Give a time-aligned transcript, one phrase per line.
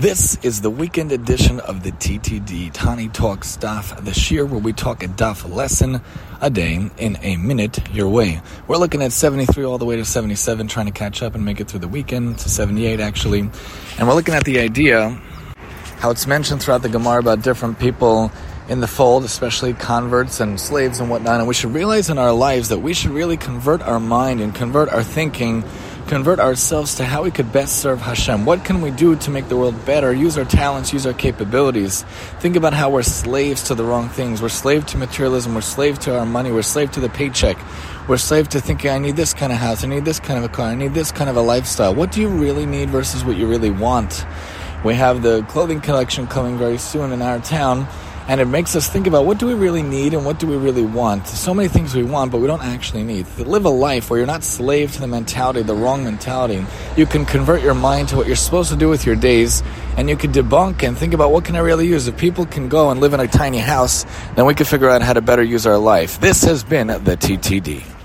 [0.00, 4.74] This is the weekend edition of the TTD Tani Talks Daf, the shear where we
[4.74, 6.02] talk a Daf lesson
[6.42, 8.42] a day in a minute your way.
[8.68, 11.62] We're looking at 73 all the way to 77, trying to catch up and make
[11.62, 13.40] it through the weekend to 78 actually.
[13.98, 15.18] And we're looking at the idea
[15.96, 18.30] how it's mentioned throughout the Gemara about different people
[18.68, 21.38] in the fold, especially converts and slaves and whatnot.
[21.38, 24.54] And we should realize in our lives that we should really convert our mind and
[24.54, 25.64] convert our thinking
[26.06, 28.44] convert ourselves to how we could best serve Hashem.
[28.44, 30.12] What can we do to make the world better?
[30.12, 32.02] Use our talents, use our capabilities.
[32.40, 34.40] Think about how we're slaves to the wrong things.
[34.40, 35.54] We're slave to materialism.
[35.54, 36.50] We're slave to our money.
[36.52, 37.58] We're slave to the paycheck.
[38.08, 39.82] We're slave to thinking, I need this kind of house.
[39.82, 40.66] I need this kind of a car.
[40.66, 41.94] I need this kind of a lifestyle.
[41.94, 44.24] What do you really need versus what you really want?
[44.84, 47.88] We have the clothing collection coming very soon in our town
[48.28, 50.56] and it makes us think about what do we really need and what do we
[50.56, 51.26] really want.
[51.28, 53.26] So many things we want, but we don't actually need.
[53.36, 56.64] To live a life where you're not slave to the mentality, the wrong mentality.
[56.96, 59.62] You can convert your mind to what you're supposed to do with your days,
[59.96, 62.08] and you can debunk and think about what can I really use.
[62.08, 65.02] If people can go and live in a tiny house, then we can figure out
[65.02, 66.20] how to better use our life.
[66.20, 67.95] This has been the TTD.